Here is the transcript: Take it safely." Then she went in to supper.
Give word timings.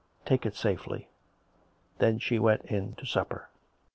Take 0.25 0.47
it 0.47 0.55
safely." 0.55 1.09
Then 1.99 2.17
she 2.17 2.39
went 2.39 2.65
in 2.65 2.93
to 2.95 3.05
supper. 3.05 3.49